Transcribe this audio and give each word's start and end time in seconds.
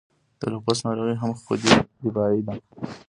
د 0.39 0.41
لوپس 0.53 0.77
ناروغي 0.85 1.15
هم 1.21 1.31
خودي 1.43 1.71
دفاعي 2.03 2.41
ده. 2.45 2.53